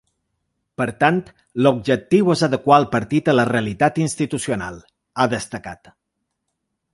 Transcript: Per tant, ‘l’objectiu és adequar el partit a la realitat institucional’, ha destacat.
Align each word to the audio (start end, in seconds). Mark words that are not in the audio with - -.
Per 0.81 0.85
tant, 1.01 1.19
‘l’objectiu 1.65 2.33
és 2.35 2.43
adequar 2.47 2.79
el 2.83 2.87
partit 2.95 3.29
a 3.35 3.37
la 3.41 3.45
realitat 3.51 4.01
institucional’, 4.07 4.81
ha 5.25 5.29
destacat. 5.35 5.93